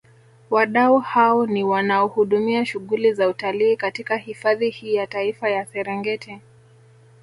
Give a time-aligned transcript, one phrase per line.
[0.49, 6.39] Wadau hao ni wanaohudumia shughuli za utalii katika hifadhi hii ya Taifa ya Serengeti